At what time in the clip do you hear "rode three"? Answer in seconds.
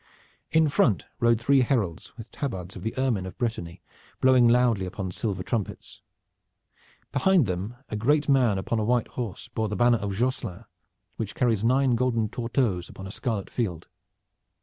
1.19-1.61